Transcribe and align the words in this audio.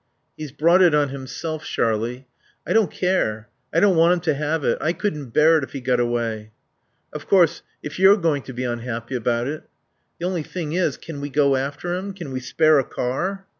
"He's 0.35 0.51
brought 0.51 0.81
it 0.81 0.95
on 0.95 1.09
himself, 1.09 1.63
Sharlie." 1.63 2.25
"I 2.65 2.73
don't 2.73 2.89
care. 2.89 3.49
I 3.71 3.79
don't 3.79 3.95
want 3.95 4.13
him 4.13 4.19
to 4.21 4.33
have 4.33 4.63
it. 4.63 4.79
I 4.81 4.93
couldn't 4.93 5.27
bear 5.29 5.59
it 5.59 5.63
if 5.63 5.73
he 5.73 5.79
got 5.79 5.99
away." 5.99 6.49
"Of 7.13 7.27
course, 7.27 7.61
if 7.83 7.99
you're 7.99 8.17
going 8.17 8.41
to 8.41 8.53
be 8.53 8.63
unhappy 8.63 9.13
about 9.13 9.45
it" 9.45 9.69
"The 10.19 10.25
only 10.25 10.41
thing 10.41 10.73
is, 10.73 10.97
can 10.97 11.21
we 11.21 11.29
go 11.29 11.55
after 11.55 11.93
him? 11.93 12.15
Can 12.15 12.31
we 12.31 12.39
spare 12.39 12.79
a 12.79 12.83
car?" 12.83 13.45